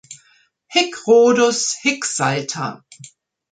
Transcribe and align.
Hic 0.73 0.95
Rhodus, 1.05 1.75
hic 1.83 2.03
salta! 2.05 2.83